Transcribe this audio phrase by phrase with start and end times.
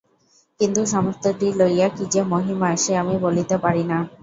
[0.59, 3.97] কিন্তু, সমস্তটি লইয়া কী যে মহিমা সে আমি বলিতে পারি না।